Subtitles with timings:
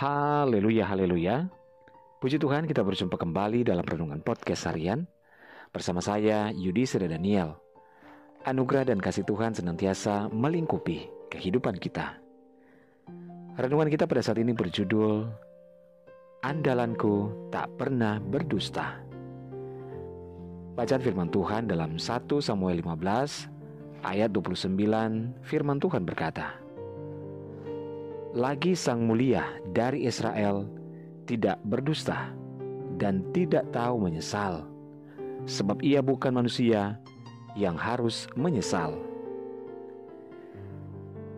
[0.00, 1.44] Haleluya, haleluya.
[2.24, 5.04] Puji Tuhan kita berjumpa kembali dalam Renungan Podcast Harian
[5.76, 7.60] bersama saya Yudi Seda Daniel.
[8.48, 12.16] Anugerah dan kasih Tuhan senantiasa melingkupi kehidupan kita.
[13.60, 15.28] Renungan kita pada saat ini berjudul
[16.48, 19.04] Andalanku tak pernah berdusta.
[20.80, 26.56] Bacaan firman Tuhan dalam 1 Samuel 15 ayat 29 firman Tuhan berkata,
[28.30, 29.42] lagi sang mulia
[29.74, 30.62] dari Israel
[31.26, 32.30] tidak berdusta
[32.94, 34.70] dan tidak tahu menyesal,
[35.50, 36.94] sebab ia bukan manusia
[37.58, 38.94] yang harus menyesal.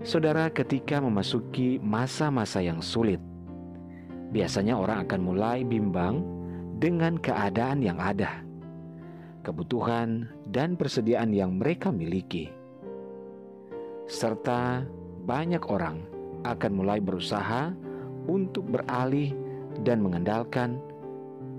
[0.05, 3.23] Saudara, ketika memasuki masa-masa yang sulit,
[4.29, 6.21] biasanya orang akan mulai bimbang
[6.77, 8.45] dengan keadaan yang ada,
[9.41, 12.53] kebutuhan, dan persediaan yang mereka miliki,
[14.11, 14.85] serta
[15.25, 17.71] banyak orang akan mulai berusaha
[18.27, 19.35] untuk beralih
[19.83, 20.79] dan mengandalkan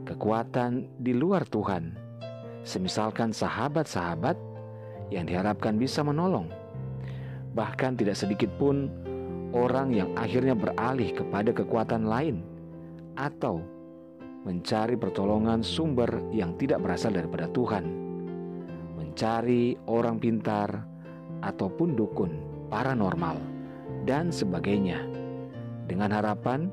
[0.03, 1.95] kekuatan di luar Tuhan,
[2.67, 4.35] semisalkan sahabat-sahabat
[5.11, 6.47] yang diharapkan bisa menolong.
[7.53, 8.89] Bahkan tidak sedikit pun
[9.53, 12.41] orang yang akhirnya beralih kepada kekuatan lain
[13.15, 13.61] atau
[14.43, 17.85] mencari pertolongan sumber yang tidak berasal daripada Tuhan,
[18.99, 20.83] mencari orang pintar
[21.39, 22.31] ataupun dukun
[22.67, 23.52] paranormal
[24.03, 24.99] dan sebagainya,
[25.87, 26.67] dengan harapan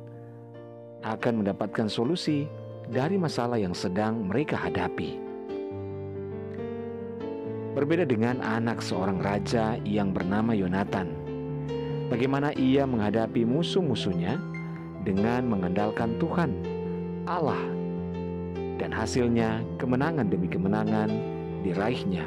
[1.02, 2.46] akan mendapatkan solusi
[2.90, 5.16] dari masalah yang sedang mereka hadapi.
[7.70, 11.14] Berbeda dengan anak seorang raja yang bernama Yonatan,
[12.10, 14.42] bagaimana ia menghadapi musuh-musuhnya
[15.06, 16.50] dengan mengandalkan Tuhan,
[17.30, 17.62] Allah,
[18.76, 21.08] dan hasilnya kemenangan demi kemenangan
[21.62, 22.26] diraihnya.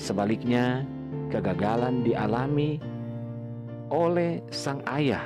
[0.00, 0.82] Sebaliknya,
[1.28, 2.80] kegagalan dialami
[3.92, 5.24] oleh sang ayah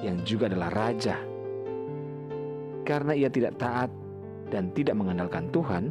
[0.00, 1.16] yang juga adalah raja.
[2.86, 3.90] Karena ia tidak taat
[4.52, 5.90] dan tidak mengandalkan Tuhan,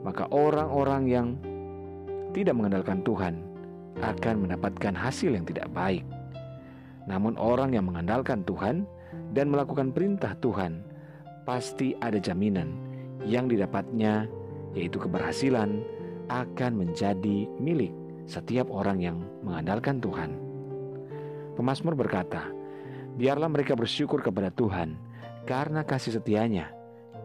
[0.00, 1.26] maka orang-orang yang
[2.32, 3.34] tidak mengandalkan Tuhan
[4.00, 6.06] akan mendapatkan hasil yang tidak baik.
[7.04, 8.88] Namun orang yang mengandalkan Tuhan
[9.36, 10.80] dan melakukan perintah Tuhan
[11.44, 12.72] pasti ada jaminan
[13.26, 14.30] yang didapatnya
[14.72, 15.82] yaitu keberhasilan
[16.30, 17.90] akan menjadi milik
[18.30, 20.49] setiap orang yang mengandalkan Tuhan.
[21.60, 22.48] Pemasmur berkata,
[23.20, 24.96] Biarlah mereka bersyukur kepada Tuhan
[25.44, 26.72] karena kasih setianya,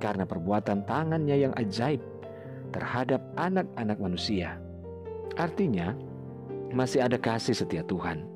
[0.03, 2.03] karena perbuatan tangannya yang ajaib
[2.75, 4.59] terhadap anak-anak manusia.
[5.39, 5.95] Artinya,
[6.75, 8.27] masih ada kasih setia Tuhan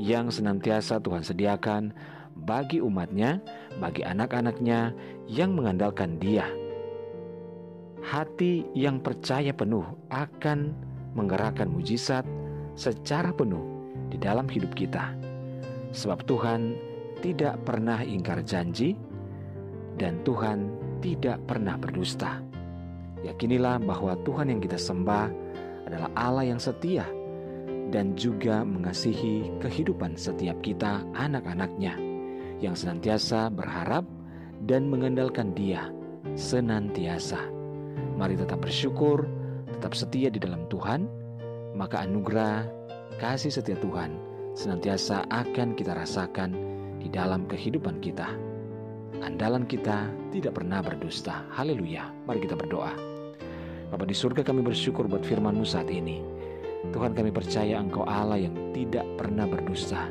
[0.00, 1.92] yang senantiasa Tuhan sediakan
[2.48, 3.44] bagi umatnya,
[3.84, 4.96] bagi anak-anaknya
[5.28, 6.48] yang mengandalkan dia.
[8.00, 10.72] Hati yang percaya penuh akan
[11.12, 12.24] menggerakkan mujizat
[12.80, 13.77] secara penuh
[14.08, 15.12] di dalam hidup kita.
[15.92, 16.76] Sebab Tuhan
[17.24, 18.94] tidak pernah ingkar janji
[19.98, 20.70] dan Tuhan
[21.02, 22.42] tidak pernah berdusta.
[23.26, 25.26] Yakinilah bahwa Tuhan yang kita sembah
[25.90, 27.02] adalah Allah yang setia
[27.90, 31.96] dan juga mengasihi kehidupan setiap kita anak-anaknya
[32.62, 34.04] yang senantiasa berharap
[34.66, 35.90] dan mengandalkan dia
[36.38, 37.38] senantiasa.
[38.18, 39.26] Mari tetap bersyukur,
[39.78, 41.06] tetap setia di dalam Tuhan,
[41.74, 42.77] maka anugerah
[43.16, 44.12] kasih setia Tuhan
[44.52, 46.52] senantiasa akan kita rasakan
[47.00, 48.28] di dalam kehidupan kita.
[49.24, 51.46] Andalan kita tidak pernah berdusta.
[51.54, 52.10] Haleluya.
[52.28, 52.92] Mari kita berdoa.
[53.88, 56.20] Bapa di surga kami bersyukur buat firman-Mu saat ini.
[56.92, 60.06] Tuhan kami percaya Engkau Allah yang tidak pernah berdusta.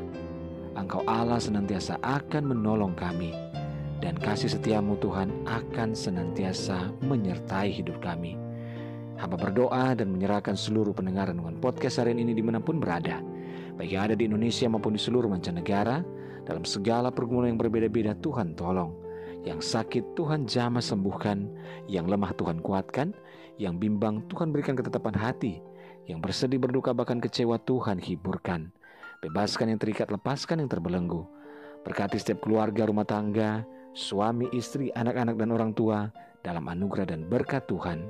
[0.74, 3.32] Engkau Allah senantiasa akan menolong kami.
[3.98, 8.47] Dan kasih setiamu Tuhan akan senantiasa menyertai hidup kami.
[9.18, 13.18] Hamba berdoa dan menyerahkan seluruh pendengaran dengan podcast hari ini di mana pun berada.
[13.74, 16.06] Baik yang ada di Indonesia maupun di seluruh mancanegara.
[16.46, 18.94] Dalam segala pergumulan yang berbeda-beda Tuhan tolong.
[19.42, 21.50] Yang sakit Tuhan jamah sembuhkan.
[21.90, 23.10] Yang lemah Tuhan kuatkan.
[23.58, 25.58] Yang bimbang Tuhan berikan ketetapan hati.
[26.06, 28.70] Yang bersedih berduka bahkan kecewa Tuhan hiburkan.
[29.18, 31.26] Bebaskan yang terikat, lepaskan yang terbelenggu.
[31.82, 33.66] Berkati setiap keluarga rumah tangga,
[33.98, 36.06] suami, istri, anak-anak, dan orang tua
[36.42, 38.08] dalam anugerah dan berkat Tuhan.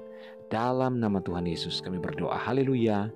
[0.48, 2.36] Dalam nama Tuhan Yesus kami berdoa.
[2.40, 3.12] Haleluya.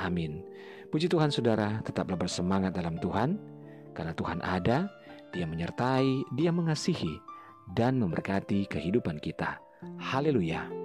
[0.00, 0.40] Amin.
[0.88, 3.36] Puji Tuhan saudara, tetaplah bersemangat dalam Tuhan.
[3.92, 4.88] Karena Tuhan ada,
[5.30, 7.20] dia menyertai, dia mengasihi,
[7.76, 9.60] dan memberkati kehidupan kita.
[10.00, 10.79] Haleluya.